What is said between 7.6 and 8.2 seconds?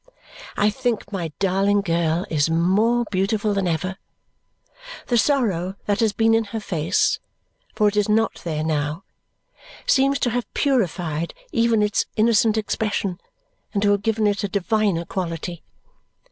for it is